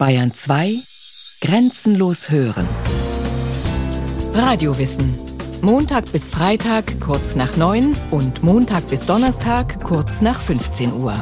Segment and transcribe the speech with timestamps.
[0.00, 0.78] Bayern 2
[1.42, 2.66] Grenzenlos hören.
[4.32, 5.14] Radiowissen.
[5.60, 11.12] Montag bis Freitag kurz nach 9 und Montag bis Donnerstag kurz nach 15 Uhr.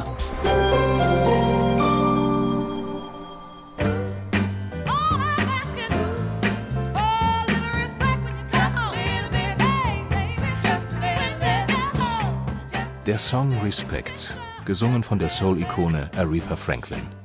[13.06, 17.17] Der Song Respect, gesungen von der Soul-Ikone Aretha Franklin.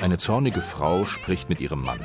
[0.00, 2.00] Eine zornige Frau spricht mit ihrem Mann,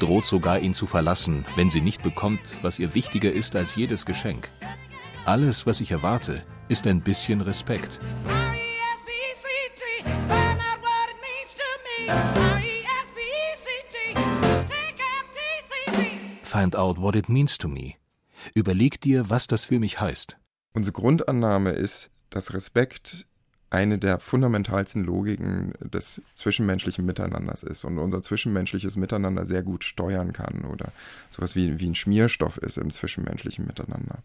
[0.00, 4.04] droht sogar ihn zu verlassen, wenn sie nicht bekommt, was ihr wichtiger ist als jedes
[4.04, 4.50] Geschenk.
[5.24, 8.00] Alles, was ich erwarte, ist ein bisschen Respekt.
[16.42, 17.94] Find out what it means to me.
[18.54, 20.36] Überleg dir, was das für mich heißt.
[20.72, 23.26] Unsere Grundannahme ist, dass Respekt
[23.70, 30.32] eine der fundamentalsten Logiken des zwischenmenschlichen Miteinanders ist und unser zwischenmenschliches Miteinander sehr gut steuern
[30.32, 30.92] kann oder
[31.30, 34.22] sowas wie, wie ein Schmierstoff ist im zwischenmenschlichen Miteinander.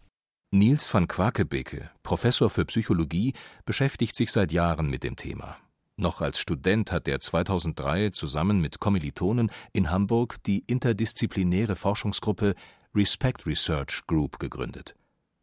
[0.52, 5.56] Niels van Quakebeke, Professor für Psychologie, beschäftigt sich seit Jahren mit dem Thema.
[5.96, 12.54] Noch als Student hat er 2003 zusammen mit Kommilitonen in Hamburg die interdisziplinäre Forschungsgruppe
[12.94, 14.94] Respect Research Group gegründet.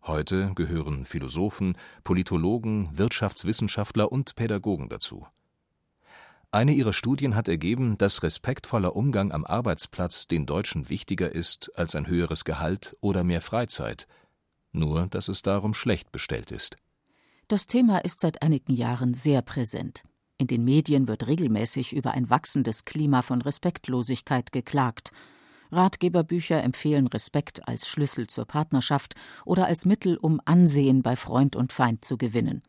[0.06, 5.26] Heute gehören Philosophen, Politologen, Wirtschaftswissenschaftler und Pädagogen dazu.
[6.52, 11.96] Eine ihrer Studien hat ergeben, dass respektvoller Umgang am Arbeitsplatz den Deutschen wichtiger ist als
[11.96, 14.08] ein höheres Gehalt oder mehr Freizeit,
[14.74, 16.76] nur dass es darum schlecht bestellt ist.
[17.48, 20.04] Das Thema ist seit einigen Jahren sehr präsent.
[20.38, 25.12] In den Medien wird regelmäßig über ein wachsendes Klima von Respektlosigkeit geklagt,
[25.74, 31.74] Ratgeberbücher empfehlen Respekt als Schlüssel zur Partnerschaft oder als Mittel, um Ansehen bei Freund und
[31.74, 32.64] Feind zu gewinnen.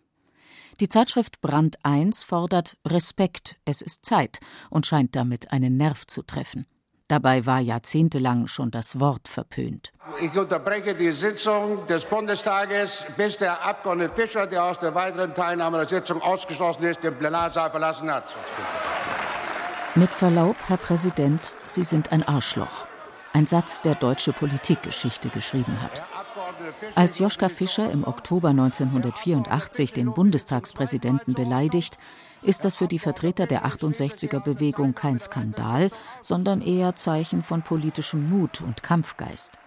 [0.81, 6.23] Die Zeitschrift Brand 1 fordert Respekt, es ist Zeit und scheint damit einen Nerv zu
[6.23, 6.67] treffen.
[7.07, 9.93] Dabei war jahrzehntelang schon das Wort verpönt.
[10.21, 15.79] Ich unterbreche die Sitzung des Bundestages, bis der Abgeordnete Fischer, der aus der weiteren Teilnahme
[15.79, 18.35] der Sitzung ausgeschlossen ist, den Plenarsaal verlassen hat.
[19.95, 22.87] Mit Verlaub, Herr Präsident, Sie sind ein Arschloch.
[23.35, 26.05] Ein Satz, der deutsche Politikgeschichte geschrieben hat.
[26.95, 31.99] Als Joschka Fischer im Oktober 1984 den Bundestagspräsidenten beleidigt,
[32.43, 35.91] ist das für die Vertreter der 68er Bewegung kein Skandal,
[36.23, 39.59] sondern eher Zeichen von politischem Mut und Kampfgeist.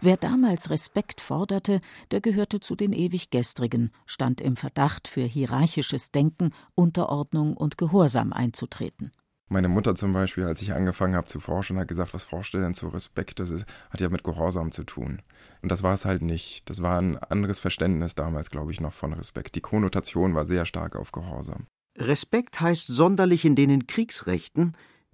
[0.00, 1.80] Wer damals Respekt forderte,
[2.12, 8.32] der gehörte zu den ewig Gestrigen, stand im Verdacht, für hierarchisches Denken, Unterordnung und Gehorsam
[8.32, 9.10] einzutreten.
[9.54, 12.60] Meine Mutter zum Beispiel, als ich angefangen habe zu forschen, hat gesagt, was forscht ihr
[12.60, 13.38] denn zu Respekt?
[13.38, 15.22] Das ist, hat ja mit Gehorsam zu tun.
[15.62, 16.68] Und das war es halt nicht.
[16.68, 19.54] Das war ein anderes Verständnis damals, glaube ich, noch von Respekt.
[19.54, 21.68] Die Konnotation war sehr stark auf Gehorsam.
[21.96, 24.72] Respekt heißt sonderlich in denen Kriegsrechten,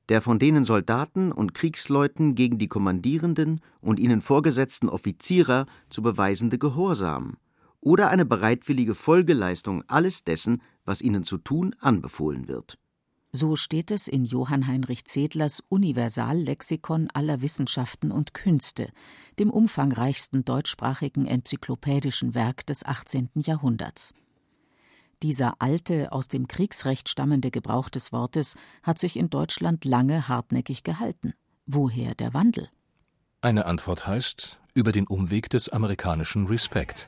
[0.08, 6.56] der von denen Soldaten und Kriegsleuten gegen die kommandierenden und ihnen vorgesetzten Offizierer zu beweisende
[6.56, 7.36] Gehorsam
[7.82, 12.78] oder eine bereitwillige Folgeleistung alles dessen, was ihnen zu tun anbefohlen wird.
[13.32, 18.90] So steht es in Johann Heinrich Zedlers Universallexikon aller Wissenschaften und Künste,
[19.38, 23.30] dem umfangreichsten deutschsprachigen enzyklopädischen Werk des 18.
[23.36, 24.14] Jahrhunderts.
[25.22, 30.82] Dieser alte, aus dem Kriegsrecht stammende Gebrauch des Wortes hat sich in Deutschland lange hartnäckig
[30.82, 31.34] gehalten.
[31.66, 32.68] Woher der Wandel?
[33.42, 37.06] Eine Antwort heißt über den Umweg des amerikanischen Respect.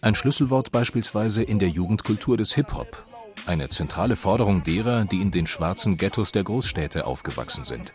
[0.00, 3.07] Ein Schlüsselwort beispielsweise in der Jugendkultur des Hip-Hop
[3.46, 7.92] eine zentrale Forderung derer, die in den schwarzen Ghettos der Großstädte aufgewachsen sind.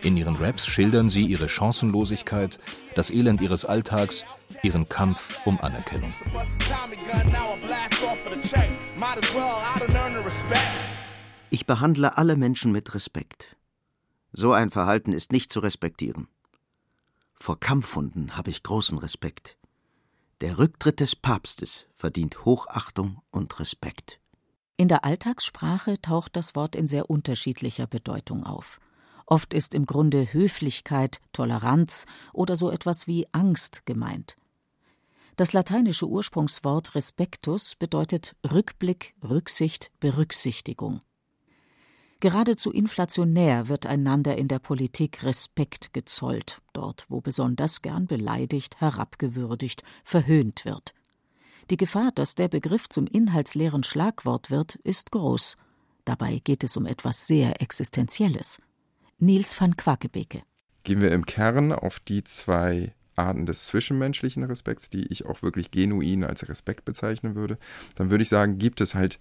[0.00, 2.60] In ihren Raps schildern sie ihre Chancenlosigkeit,
[2.94, 4.24] das Elend ihres Alltags,
[4.62, 6.12] ihren Kampf um Anerkennung.
[11.50, 13.56] Ich behandle alle Menschen mit Respekt.
[14.32, 16.28] So ein Verhalten ist nicht zu respektieren.
[17.34, 19.56] Vor Kampfhunden habe ich großen Respekt.
[20.40, 24.20] Der Rücktritt des Papstes verdient Hochachtung und Respekt.
[24.80, 28.78] In der Alltagssprache taucht das Wort in sehr unterschiedlicher Bedeutung auf.
[29.26, 34.36] Oft ist im Grunde Höflichkeit, Toleranz oder so etwas wie Angst gemeint.
[35.34, 41.00] Das lateinische Ursprungswort respectus bedeutet Rückblick, Rücksicht, Berücksichtigung.
[42.20, 49.82] Geradezu inflationär wird einander in der Politik Respekt gezollt, dort wo besonders gern beleidigt, herabgewürdigt,
[50.04, 50.94] verhöhnt wird.
[51.70, 55.56] Die Gefahr, dass der Begriff zum inhaltsleeren Schlagwort wird, ist groß.
[56.06, 58.62] Dabei geht es um etwas sehr Existenzielles.
[59.18, 60.42] Niels van Quakebeke.
[60.84, 65.70] Gehen wir im Kern auf die zwei Arten des zwischenmenschlichen Respekts, die ich auch wirklich
[65.70, 67.58] genuin als Respekt bezeichnen würde,
[67.96, 69.18] dann würde ich sagen, gibt es halt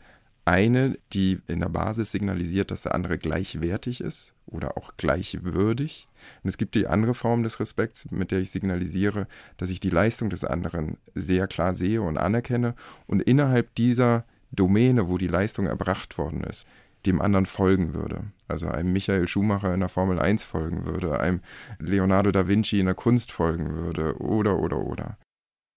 [0.47, 6.07] eine, die in der Basis signalisiert, dass der andere gleichwertig ist oder auch gleichwürdig.
[6.41, 9.27] Und es gibt die andere Form des Respekts, mit der ich signalisiere,
[9.57, 12.75] dass ich die Leistung des anderen sehr klar sehe und anerkenne
[13.07, 16.65] und innerhalb dieser Domäne, wo die Leistung erbracht worden ist,
[17.05, 18.23] dem anderen folgen würde.
[18.47, 21.41] Also einem Michael Schumacher in der Formel 1 folgen würde, einem
[21.77, 25.17] Leonardo da Vinci in der Kunst folgen würde oder oder oder.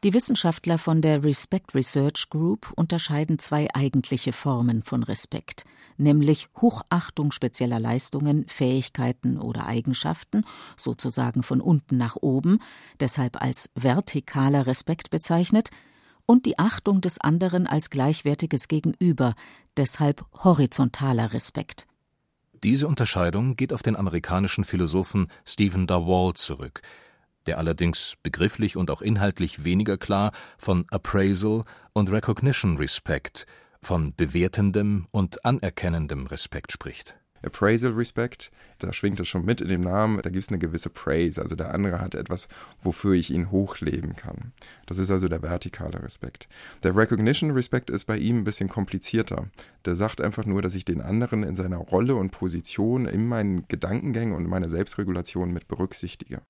[0.03, 5.67] Die Wissenschaftler von der Respect Research Group unterscheiden zwei eigentliche Formen von Respekt,
[5.99, 10.47] nämlich Hochachtung spezieller Leistungen, Fähigkeiten oder Eigenschaften,
[10.79, 12.61] sozusagen von unten nach oben,
[12.99, 15.69] deshalb als vertikaler Respekt bezeichnet,
[16.25, 19.35] und die Achtung des anderen als gleichwertiges Gegenüber,
[19.77, 21.87] deshalb horizontaler Respekt.
[22.63, 26.81] Diese Unterscheidung geht auf den amerikanischen Philosophen Stephen da Wall zurück,
[27.47, 33.47] der allerdings begrifflich und auch inhaltlich weniger klar von Appraisal und Recognition Respect,
[33.83, 37.15] von bewertendem und anerkennendem Respekt spricht.
[37.43, 40.91] Appraisal Respect, da schwingt es schon mit in dem Namen, da gibt es eine gewisse
[40.91, 42.49] Praise, also der andere hat etwas,
[42.83, 44.53] wofür ich ihn hochleben kann.
[44.87, 46.49] Das ist also der vertikale Respekt.
[46.83, 49.47] Der Recognition Respect ist bei ihm ein bisschen komplizierter.
[49.87, 53.67] Der sagt einfach nur, dass ich den anderen in seiner Rolle und Position in meinen
[53.69, 56.43] Gedankengängen und meiner Selbstregulation mit berücksichtige.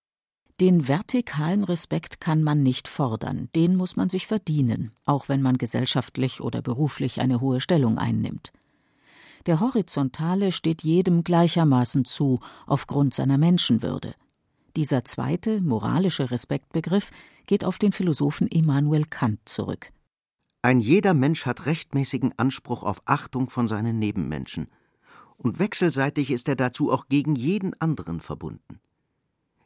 [0.61, 5.57] Den vertikalen Respekt kann man nicht fordern, den muss man sich verdienen, auch wenn man
[5.57, 8.53] gesellschaftlich oder beruflich eine hohe Stellung einnimmt.
[9.47, 14.15] Der horizontale steht jedem gleichermaßen zu, aufgrund seiner Menschenwürde.
[14.77, 17.11] Dieser zweite, moralische Respektbegriff
[17.47, 19.91] geht auf den Philosophen Immanuel Kant zurück.
[20.61, 24.69] Ein jeder Mensch hat rechtmäßigen Anspruch auf Achtung von seinen Nebenmenschen,
[25.39, 28.79] und wechselseitig ist er dazu auch gegen jeden anderen verbunden.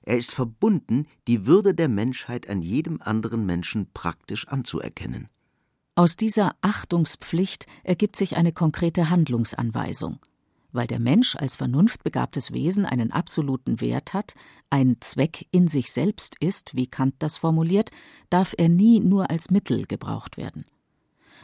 [0.06, 5.28] Er ist verbunden, die Würde der Menschheit an jedem anderen Menschen praktisch anzuerkennen.
[5.94, 10.18] Aus dieser Achtungspflicht ergibt sich eine konkrete Handlungsanweisung.
[10.72, 14.34] Weil der Mensch als vernunftbegabtes Wesen einen absoluten Wert hat,
[14.70, 17.90] ein Zweck in sich selbst ist, wie Kant das formuliert,
[18.28, 20.64] darf er nie nur als Mittel gebraucht werden.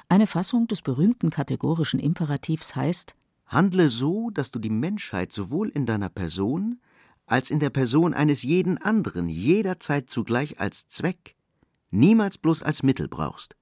[0.09, 3.15] Eine Fassung des berühmten kategorischen Imperativs heißt
[3.47, 6.81] Handle so, dass du die Menschheit sowohl in deiner Person
[7.31, 11.37] als in der Person eines jeden anderen jederzeit zugleich als Zweck,
[11.91, 13.57] niemals bloß als Mittel brauchst.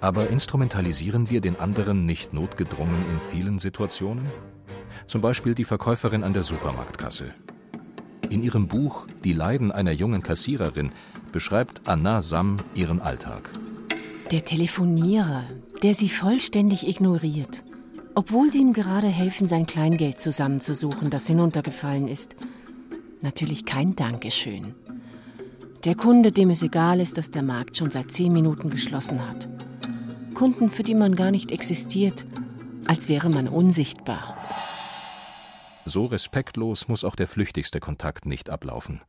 [0.00, 4.26] Aber instrumentalisieren wir den anderen nicht notgedrungen in vielen Situationen?
[5.06, 7.34] Zum Beispiel die Verkäuferin an der Supermarktkasse.
[8.30, 10.90] In ihrem Buch Die Leiden einer jungen Kassiererin
[11.32, 13.50] beschreibt Anna Sam ihren Alltag.
[14.30, 15.44] Der Telefonierer,
[15.82, 17.64] der sie vollständig ignoriert,
[18.16, 22.34] obwohl sie ihm gerade helfen, sein Kleingeld zusammenzusuchen, das hinuntergefallen ist.
[23.20, 24.74] Natürlich kein Dankeschön.
[25.84, 29.48] Der Kunde, dem es egal ist, dass der Markt schon seit zehn Minuten geschlossen hat.
[30.32, 32.24] Kunden, für die man gar nicht existiert,
[32.86, 34.36] als wäre man unsichtbar.
[35.84, 39.02] So respektlos muss auch der flüchtigste Kontakt nicht ablaufen.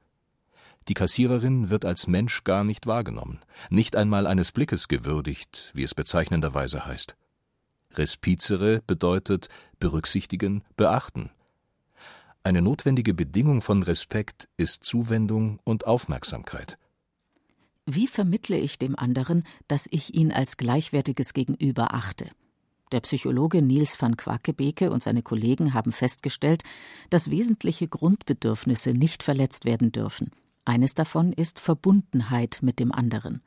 [0.90, 3.40] Die Kassiererin wird als Mensch gar nicht wahrgenommen,
[3.70, 7.16] nicht einmal eines Blickes gewürdigt, wie es bezeichnenderweise heißt.
[7.98, 9.50] Respizere bedeutet
[9.80, 11.30] berücksichtigen, beachten.
[12.44, 16.78] Eine notwendige Bedingung von Respekt ist Zuwendung und Aufmerksamkeit.
[17.86, 22.30] Wie vermittle ich dem anderen, dass ich ihn als gleichwertiges Gegenüber achte?
[22.92, 26.64] Der Psychologe Niels van Quakebeke und seine Kollegen haben festgestellt,
[27.10, 30.32] dass wesentliche Grundbedürfnisse nicht verletzt werden dürfen.
[30.64, 33.42] Eines davon ist Verbundenheit mit dem anderen.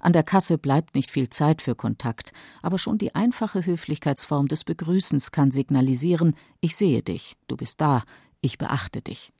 [0.00, 4.64] An der Kasse bleibt nicht viel Zeit für Kontakt, aber schon die einfache Höflichkeitsform des
[4.64, 8.02] Begrüßens kann signalisieren, ich sehe dich, du bist da,
[8.40, 9.32] ich beachte dich.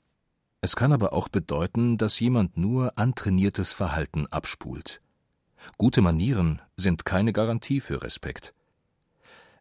[0.61, 5.01] Es kann aber auch bedeuten, dass jemand nur antrainiertes Verhalten abspult.
[5.77, 8.53] Gute Manieren sind keine Garantie für Respekt.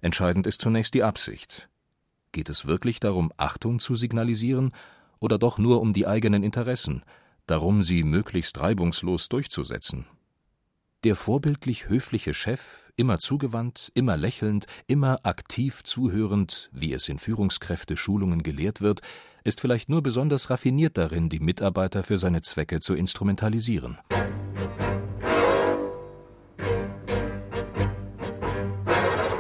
[0.01, 1.69] Entscheidend ist zunächst die Absicht.
[2.33, 4.73] Geht es wirklich darum, Achtung zu signalisieren,
[5.21, 7.03] oder doch nur um die eigenen Interessen,
[7.47, 10.07] darum sie möglichst reibungslos durchzusetzen?
[11.05, 18.43] Der vorbildlich höfliche Chef, immer zugewandt, immer lächelnd, immer aktiv zuhörend, wie es in Führungskräfte-Schulungen
[18.43, 19.03] gelehrt wird,
[19.45, 23.97] ist vielleicht nur besonders raffiniert darin, die Mitarbeiter für seine Zwecke zu instrumentalisieren.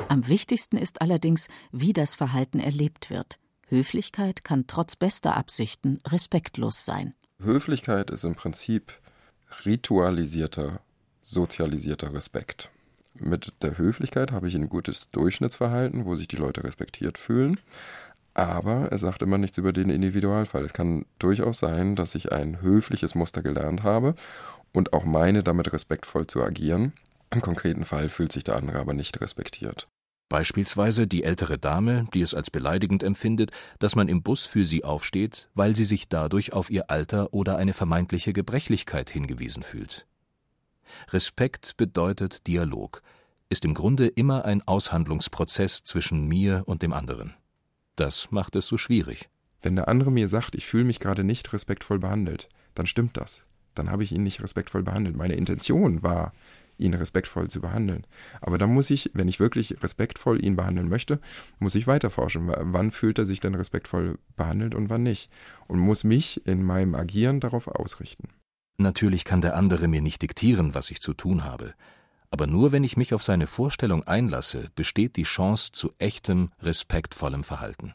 [0.09, 3.41] Am wichtigsten ist allerdings, wie das Verhalten erlebt wird.
[3.67, 7.15] Höflichkeit kann trotz bester Absichten respektlos sein.
[7.43, 8.93] Höflichkeit ist im Prinzip
[9.67, 10.83] ritualisierter
[11.29, 12.71] sozialisierter Respekt.
[13.15, 17.61] Mit der Höflichkeit habe ich ein gutes Durchschnittsverhalten, wo sich die Leute respektiert fühlen.
[18.35, 20.65] Aber er sagt immer nichts über den Individualfall.
[20.65, 24.15] Es kann durchaus sein, dass ich ein höfliches Muster gelernt habe
[24.73, 26.93] und auch meine, damit respektvoll zu agieren.
[27.31, 29.89] Im konkreten Fall fühlt sich der andere aber nicht respektiert.
[30.31, 34.85] Beispielsweise die ältere Dame, die es als beleidigend empfindet, dass man im Bus für sie
[34.85, 40.07] aufsteht, weil sie sich dadurch auf ihr Alter oder eine vermeintliche Gebrechlichkeit hingewiesen fühlt.
[41.11, 43.03] Respekt bedeutet Dialog,
[43.49, 47.35] ist im Grunde immer ein Aushandlungsprozess zwischen mir und dem anderen.
[47.97, 49.29] Das macht es so schwierig.
[49.63, 53.43] Wenn der andere mir sagt, ich fühle mich gerade nicht respektvoll behandelt, dann stimmt das.
[53.75, 55.17] Dann habe ich ihn nicht respektvoll behandelt.
[55.17, 56.33] Meine Intention war,
[56.79, 58.07] ihn respektvoll zu behandeln.
[58.41, 61.21] Aber dann muss ich, wenn ich wirklich respektvoll ihn behandeln möchte,
[61.59, 62.53] muss ich weiterforschen.
[62.57, 65.31] Wann fühlt er sich denn respektvoll behandelt und wann nicht?
[65.67, 68.29] Und muss mich in meinem Agieren darauf ausrichten.
[68.81, 71.75] Natürlich kann der andere mir nicht diktieren, was ich zu tun habe.
[72.31, 77.43] Aber nur wenn ich mich auf seine Vorstellung einlasse, besteht die Chance zu echtem, respektvollem
[77.43, 77.95] Verhalten.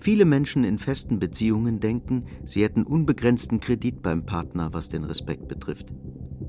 [0.00, 5.46] Viele Menschen in festen Beziehungen denken, sie hätten unbegrenzten Kredit beim Partner, was den Respekt
[5.48, 5.92] betrifft.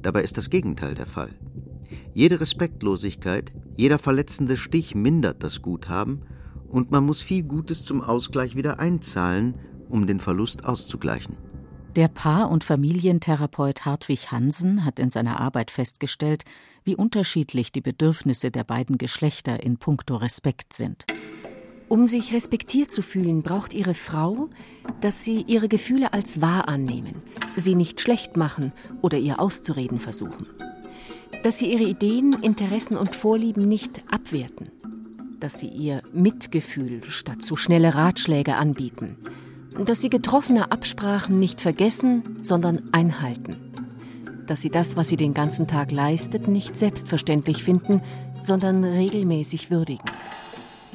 [0.02, 1.32] Dabei ist das Gegenteil der Fall.
[2.14, 6.22] Jede Respektlosigkeit, jeder verletzende Stich mindert das Guthaben
[6.68, 9.56] und man muss viel Gutes zum Ausgleich wieder einzahlen,
[9.90, 11.38] um den Verlust auszugleichen.
[11.96, 16.46] Der Paar- und Familientherapeut Hartwig Hansen hat in seiner Arbeit festgestellt,
[16.84, 21.06] wie unterschiedlich die Bedürfnisse der beiden Geschlechter in puncto Respekt sind.
[21.88, 24.50] Um sich respektiert zu fühlen, braucht ihre Frau,
[25.02, 27.16] dass sie ihre Gefühle als wahr annehmen,
[27.56, 30.46] sie nicht schlecht machen oder ihr auszureden versuchen.
[31.44, 34.70] Dass sie ihre Ideen, Interessen und Vorlieben nicht abwerten.
[35.40, 39.16] Dass sie ihr Mitgefühl statt zu schnelle Ratschläge anbieten.
[39.86, 43.56] Dass sie getroffene Absprachen nicht vergessen, sondern einhalten.
[44.48, 48.02] Dass sie das, was sie den ganzen Tag leistet, nicht selbstverständlich finden,
[48.42, 50.04] sondern regelmäßig würdigen.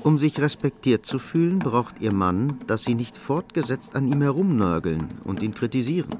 [0.02, 5.08] Um sich respektiert zu fühlen, braucht ihr Mann, dass sie nicht fortgesetzt an ihm herumnörgeln
[5.24, 6.10] und ihn kritisieren.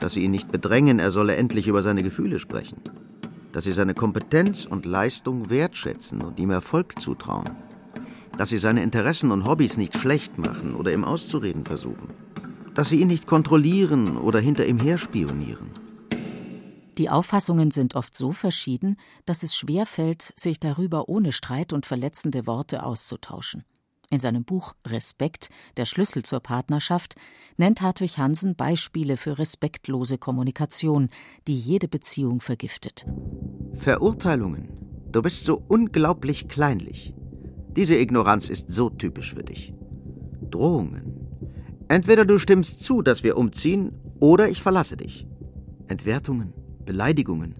[0.00, 2.78] Dass sie ihn nicht bedrängen, er solle endlich über seine Gefühle sprechen.
[3.56, 7.48] Dass sie seine Kompetenz und Leistung wertschätzen und ihm Erfolg zutrauen.
[8.36, 12.08] Dass sie seine Interessen und Hobbys nicht schlecht machen oder ihm auszureden versuchen.
[12.74, 15.70] Dass sie ihn nicht kontrollieren oder hinter ihm herspionieren.
[16.98, 21.86] Die Auffassungen sind oft so verschieden, dass es schwer fällt, sich darüber ohne Streit und
[21.86, 23.64] verletzende Worte auszutauschen.
[24.08, 27.16] In seinem Buch Respekt, der Schlüssel zur Partnerschaft,
[27.56, 31.08] nennt Hartwig Hansen Beispiele für respektlose Kommunikation,
[31.48, 33.04] die jede Beziehung vergiftet.
[33.74, 34.68] Verurteilungen.
[35.10, 37.14] Du bist so unglaublich kleinlich.
[37.70, 39.74] Diese Ignoranz ist so typisch für dich.
[40.50, 41.28] Drohungen.
[41.88, 45.26] Entweder du stimmst zu, dass wir umziehen, oder ich verlasse dich.
[45.88, 46.52] Entwertungen.
[46.84, 47.54] Beleidigungen.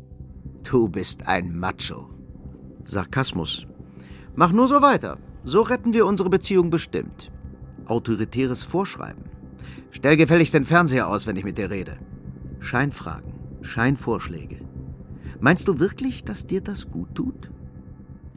[0.63, 2.11] Du bist ein Macho.
[2.85, 3.67] Sarkasmus.
[4.35, 5.19] Mach nur so weiter.
[5.49, 7.31] So retten wir unsere Beziehung bestimmt.
[7.87, 9.27] Autoritäres Vorschreiben.
[9.93, 11.99] Stell gefälligst den Fernseher aus, wenn ich mit dir rede.
[12.59, 14.61] Scheinfragen, Scheinvorschläge.
[15.39, 17.53] Meinst du wirklich, dass dir das gut tut?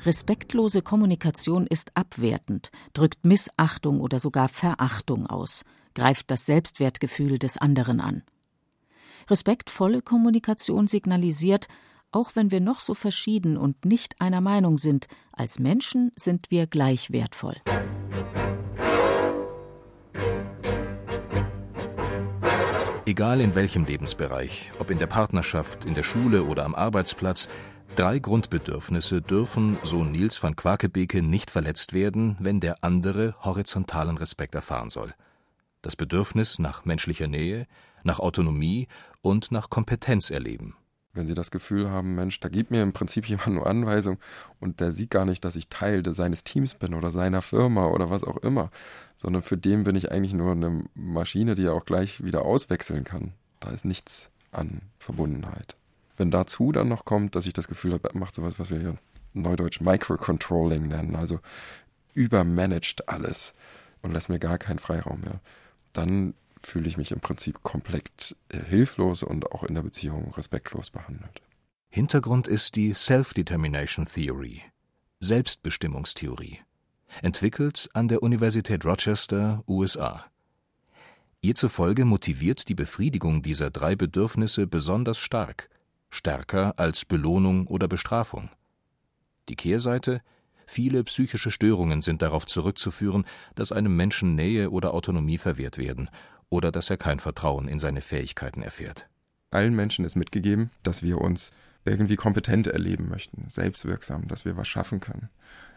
[0.01, 5.63] Respektlose Kommunikation ist abwertend, drückt Missachtung oder sogar Verachtung aus,
[5.95, 8.21] greift das Selbstwertgefühl des anderen an.
[9.27, 11.69] Respektvolle Kommunikation signalisiert,
[12.11, 16.67] auch wenn wir noch so verschieden und nicht einer Meinung sind, als Menschen sind wir
[16.67, 17.55] gleich wertvoll.
[23.05, 27.47] Egal in welchem Lebensbereich, ob in der Partnerschaft, in der Schule oder am Arbeitsplatz,
[27.95, 34.53] drei Grundbedürfnisse dürfen, so Niels van Quakebeke, nicht verletzt werden, wenn der andere horizontalen Respekt
[34.53, 35.13] erfahren soll.
[35.81, 37.65] Das Bedürfnis nach menschlicher Nähe,
[38.03, 38.87] nach Autonomie
[39.21, 40.75] und nach Kompetenz erleben.
[41.13, 44.17] Wenn Sie das Gefühl haben, Mensch, da gibt mir im Prinzip jemand nur Anweisung
[44.59, 48.09] und der sieht gar nicht, dass ich Teil seines Teams bin oder seiner Firma oder
[48.09, 48.71] was auch immer,
[49.17, 53.03] sondern für den bin ich eigentlich nur eine Maschine, die er auch gleich wieder auswechseln
[53.03, 53.33] kann.
[53.59, 55.75] Da ist nichts an Verbundenheit.
[56.17, 58.79] Wenn dazu dann noch kommt, dass ich das Gefühl habe, er macht sowas, was wir
[58.79, 58.97] hier
[59.33, 61.39] neudeutsch Microcontrolling nennen, also
[62.13, 63.53] übermanagt alles
[64.01, 65.39] und lässt mir gar keinen Freiraum mehr,
[65.93, 70.91] dann fühle ich mich im Prinzip komplett äh, hilflos und auch in der Beziehung respektlos
[70.91, 71.41] behandelt.
[71.89, 74.61] Hintergrund ist die Self-Determination Theory,
[75.19, 76.59] Selbstbestimmungstheorie,
[77.21, 80.25] entwickelt an der Universität Rochester, USA.
[81.41, 85.69] Ihr zufolge motiviert die Befriedigung dieser drei Bedürfnisse besonders stark,
[86.09, 88.49] stärker als Belohnung oder Bestrafung.
[89.47, 90.21] Die Kehrseite
[90.71, 93.25] Viele psychische Störungen sind darauf zurückzuführen,
[93.55, 96.11] dass einem Menschen Nähe oder Autonomie verwehrt werden
[96.49, 99.07] oder dass er kein Vertrauen in seine Fähigkeiten erfährt.
[99.51, 101.51] Allen Menschen ist mitgegeben, dass wir uns
[101.85, 105.29] irgendwie kompetent erleben möchten, selbstwirksam, dass wir was schaffen können.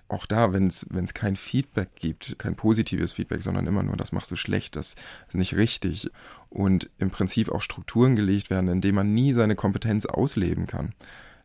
[0.08, 4.30] auch da, wenn es kein Feedback gibt, kein positives Feedback, sondern immer nur, das machst
[4.30, 4.94] du schlecht, das
[5.28, 6.10] ist nicht richtig
[6.50, 10.92] und im Prinzip auch Strukturen gelegt werden, in denen man nie seine Kompetenz ausleben kann,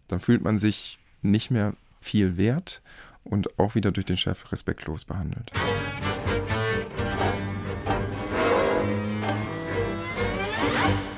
[0.07, 2.81] dann fühlt man sich nicht mehr viel wert
[3.23, 5.51] und auch wieder durch den Chef respektlos behandelt.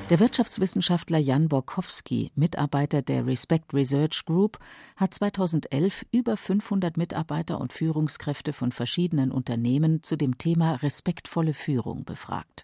[0.10, 4.58] Der Wirtschaftswissenschaftler Jan Borkowski, Mitarbeiter der Respect Research Group,
[4.96, 12.06] hat 2011 über 500 Mitarbeiter und Führungskräfte von verschiedenen Unternehmen zu dem Thema respektvolle Führung
[12.06, 12.64] befragt.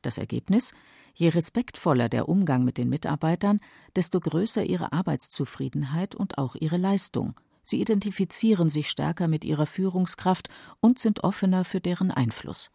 [0.00, 0.72] Das Ergebnis?
[1.12, 3.60] Je respektvoller der Umgang mit den Mitarbeitern,
[3.94, 7.34] desto größer ihre Arbeitszufriedenheit und auch ihre Leistung.
[7.64, 10.48] Sie identifizieren sich stärker mit ihrer Führungskraft
[10.80, 12.70] und sind offener für deren Einfluss.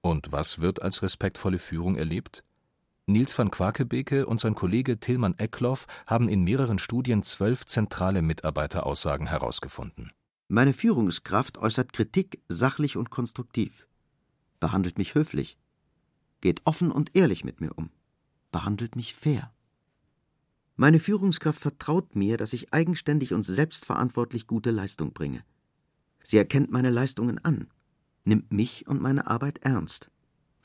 [0.00, 2.42] Und was wird als respektvolle Führung erlebt?
[3.08, 9.28] Nils van Quakebeke und sein Kollege Tilman Eckloff haben in mehreren Studien zwölf zentrale Mitarbeiteraussagen
[9.28, 10.10] herausgefunden.
[10.48, 13.86] Meine Führungskraft äußert Kritik sachlich und konstruktiv,
[14.58, 15.56] behandelt mich höflich,
[16.40, 17.90] geht offen und ehrlich mit mir um,
[18.50, 19.52] behandelt mich fair.
[20.74, 25.44] Meine Führungskraft vertraut mir, dass ich eigenständig und selbstverantwortlich gute Leistung bringe.
[26.24, 27.68] Sie erkennt meine Leistungen an,
[28.24, 30.10] nimmt mich und meine Arbeit ernst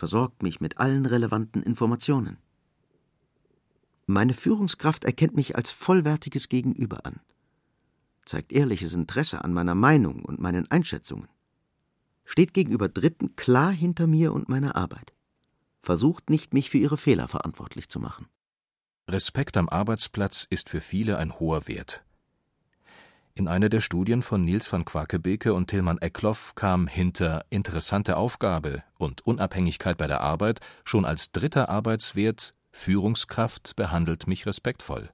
[0.02, 2.40] versorgt mich mit allen relevanten Informationen.
[4.08, 7.20] Meine Führungskraft erkennt mich als vollwertiges Gegenüber an,
[8.26, 11.28] zeigt ehrliches Interesse an meiner Meinung und meinen Einschätzungen,
[12.26, 15.14] steht gegenüber Dritten klar hinter mir und meiner Arbeit,
[15.84, 18.26] versucht nicht, mich für ihre Fehler verantwortlich zu machen.
[19.08, 22.04] Respekt am Arbeitsplatz ist für viele ein hoher Wert.
[23.34, 28.84] In einer der Studien von Nils van Quakebeke und Tilman Eckloff kam hinter interessante Aufgabe
[28.98, 35.10] und Unabhängigkeit bei der Arbeit schon als dritter Arbeitswert Führungskraft behandelt mich respektvoll.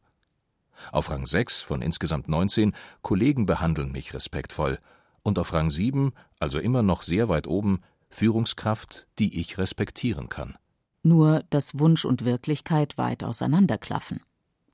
[0.92, 4.80] Auf Rang 6 von insgesamt 19 Kollegen behandeln mich respektvoll
[5.24, 10.56] und auf Rang 7, also immer noch sehr weit oben, Führungskraft, die ich respektieren kann.
[11.04, 14.22] Nur, dass Wunsch und Wirklichkeit weit auseinanderklaffen.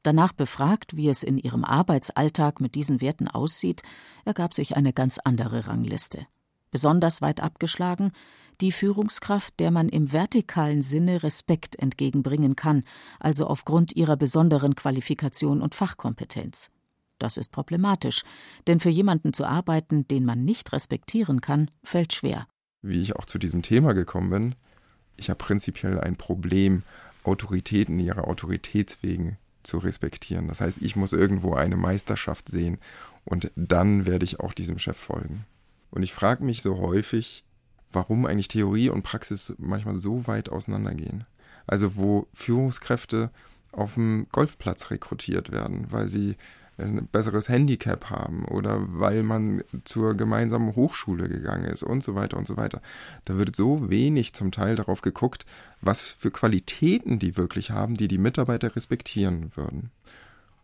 [0.03, 3.81] Danach befragt, wie es in ihrem Arbeitsalltag mit diesen Werten aussieht,
[4.25, 6.27] ergab sich eine ganz andere Rangliste.
[6.71, 8.11] Besonders weit abgeschlagen
[8.61, 12.83] die Führungskraft, der man im vertikalen Sinne Respekt entgegenbringen kann,
[13.19, 16.69] also aufgrund ihrer besonderen Qualifikation und Fachkompetenz.
[17.17, 18.23] Das ist problematisch,
[18.67, 22.47] denn für jemanden zu arbeiten, den man nicht respektieren kann, fällt schwer.
[22.81, 24.55] Wie ich auch zu diesem Thema gekommen bin,
[25.15, 26.83] ich habe prinzipiell ein Problem,
[27.23, 30.47] Autoritäten ihrer Autoritätswegen zu respektieren.
[30.47, 32.77] Das heißt, ich muss irgendwo eine Meisterschaft sehen
[33.25, 35.45] und dann werde ich auch diesem Chef folgen.
[35.89, 37.43] Und ich frage mich so häufig,
[37.91, 41.25] warum eigentlich Theorie und Praxis manchmal so weit auseinandergehen.
[41.67, 43.31] Also wo Führungskräfte
[43.71, 46.35] auf dem Golfplatz rekrutiert werden, weil sie
[46.77, 52.37] ein besseres Handicap haben oder weil man zur gemeinsamen Hochschule gegangen ist und so weiter
[52.37, 52.81] und so weiter.
[53.25, 55.45] Da wird so wenig zum Teil darauf geguckt,
[55.81, 59.91] was für Qualitäten die wirklich haben, die die Mitarbeiter respektieren würden.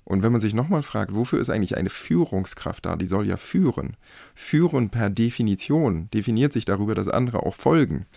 [0.04, 2.95] Und wenn man sich nochmal fragt, wofür ist eigentlich eine Führungskraft da?
[2.95, 3.95] Die soll ja führen.
[4.34, 8.08] Führen per Definition definiert sich darüber, dass andere auch folgen.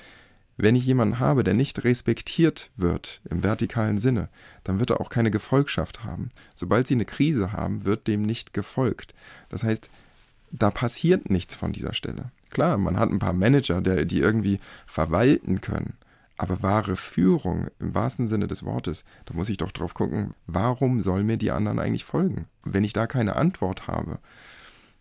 [0.57, 4.29] Wenn ich jemanden habe, der nicht respektiert wird im vertikalen Sinne,
[4.65, 6.31] dann wird er auch keine Gefolgschaft haben.
[6.55, 9.15] Sobald sie eine Krise haben, wird dem nicht gefolgt.
[9.49, 9.89] Das heißt,
[10.51, 12.31] da passiert nichts von dieser Stelle.
[12.51, 15.95] Klar, man hat ein paar Manager, der, die irgendwie verwalten können.
[16.37, 21.01] Aber wahre Führung im wahrsten Sinne des Wortes, da muss ich doch drauf gucken, warum
[21.01, 22.47] sollen mir die anderen eigentlich folgen?
[22.65, 24.19] Wenn ich da keine Antwort habe,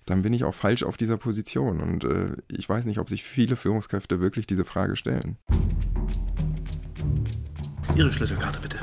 [0.05, 1.79] dann bin ich auch falsch auf dieser Position.
[1.81, 5.37] Und äh, ich weiß nicht, ob sich viele Führungskräfte wirklich diese Frage stellen.
[7.95, 8.77] Ihre Schlüsselkarte bitte.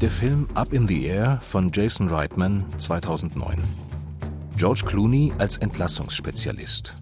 [0.00, 3.58] Der Film Up in the Air von Jason Reitman 2009.
[4.56, 6.94] George Clooney als Entlassungsspezialist.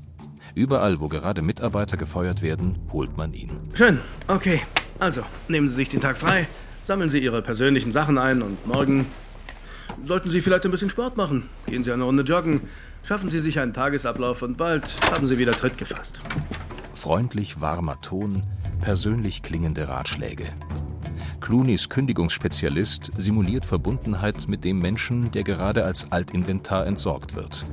[0.54, 3.50] Überall, wo gerade Mitarbeiter gefeuert werden, holt man ihn.
[3.74, 4.60] Schön, okay.
[4.98, 6.46] Also, nehmen Sie sich den Tag frei,
[6.82, 9.06] sammeln Sie Ihre persönlichen Sachen ein und morgen
[10.04, 11.48] Sollten Sie vielleicht ein bisschen Sport machen?
[11.66, 12.62] Gehen Sie eine Runde joggen.
[13.02, 16.20] Schaffen Sie sich einen Tagesablauf und bald haben Sie wieder Tritt gefasst.
[16.94, 18.42] Freundlich warmer Ton,
[18.80, 20.44] persönlich klingende Ratschläge.
[21.40, 27.64] Clooneys Kündigungsspezialist simuliert Verbundenheit mit dem Menschen, der gerade als Altinventar entsorgt wird.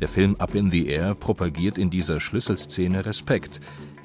[0.00, 3.60] Der Film Up in the Air propagiert in dieser Schlüsselszene Respekt,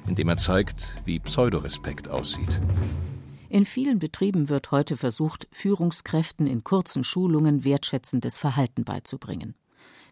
[0.08, 2.58] indem er zeigt, wie Pseudorespekt aussieht.
[3.54, 9.54] In vielen Betrieben wird heute versucht, Führungskräften in kurzen Schulungen wertschätzendes Verhalten beizubringen.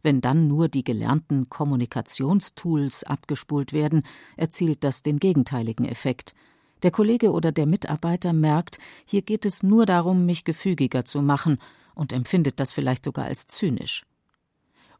[0.00, 4.05] Wenn dann nur die gelernten Kommunikationstools abgespult werden,
[4.37, 6.37] erzielt das den gegenteiligen Effekt.
[6.85, 11.59] Der Kollege oder der Mitarbeiter merkt, hier geht es nur darum, mich gefügiger zu machen
[11.96, 14.07] und empfindet das vielleicht sogar als zynisch.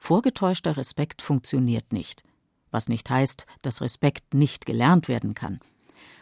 [0.00, 2.24] Vorgetäuschter Respekt funktioniert nicht.
[2.72, 5.61] Was nicht heißt, dass Respekt nicht gelernt werden kann.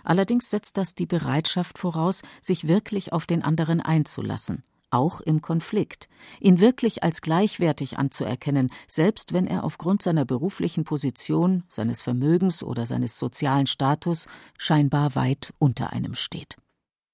[0.05, 6.09] Allerdings setzt das die Bereitschaft voraus, sich wirklich auf den anderen einzulassen, auch im Konflikt,
[6.41, 12.87] ihn wirklich als gleichwertig anzuerkennen, selbst wenn er aufgrund seiner beruflichen Position, seines Vermögens oder
[12.87, 16.57] seines sozialen Status scheinbar weit unter einem steht.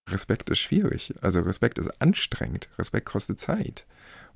[0.08, 3.86] Respekt ist schwierig, also Respekt ist anstrengend, Respekt kostet Zeit,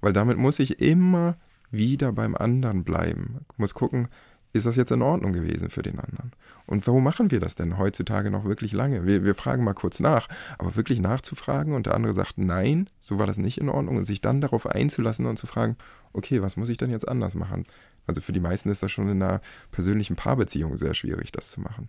[0.00, 1.36] weil damit muss ich immer
[1.70, 4.08] wieder beim anderen bleiben, muss gucken,
[4.52, 6.32] ist das jetzt in Ordnung gewesen für den anderen?
[6.66, 9.06] Und warum machen wir das denn heutzutage noch wirklich lange?
[9.06, 13.18] Wir, wir fragen mal kurz nach, aber wirklich nachzufragen und der andere sagt, nein, so
[13.18, 15.76] war das nicht in Ordnung und sich dann darauf einzulassen und zu fragen,
[16.12, 17.66] okay, was muss ich denn jetzt anders machen?
[18.06, 21.60] Also für die meisten ist das schon in einer persönlichen Paarbeziehung sehr schwierig, das zu
[21.60, 21.88] machen.